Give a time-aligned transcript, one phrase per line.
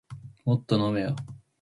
[0.45, 1.15] もっと飲めよ